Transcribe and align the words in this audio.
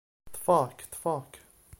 Ṭṭfeɣ-k, 0.33 0.79
ṭṭfeɣ-k. 0.87 1.33